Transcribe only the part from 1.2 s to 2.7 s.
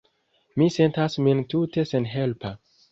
min tute senhelpa.